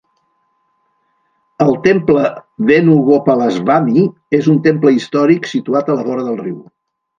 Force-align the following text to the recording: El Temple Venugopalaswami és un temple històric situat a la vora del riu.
El 1.65 1.69
Temple 1.83 2.23
Venugopalaswami 2.71 4.07
és 4.41 4.51
un 4.55 4.59
temple 4.71 4.97
històric 4.97 5.49
situat 5.55 5.95
a 5.97 6.01
la 6.01 6.11
vora 6.11 6.29
del 6.33 6.45
riu. 6.45 6.61